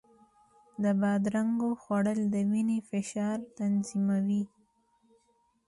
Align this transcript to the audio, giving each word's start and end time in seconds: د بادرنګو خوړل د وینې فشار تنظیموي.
د 0.83 0.85
بادرنګو 1.01 1.69
خوړل 1.81 2.19
د 2.33 2.35
وینې 2.51 2.79
فشار 2.89 3.37
تنظیموي. 3.57 4.43